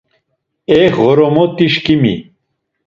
E 0.79 0.81
Ğormotişǩimi! 0.95 2.15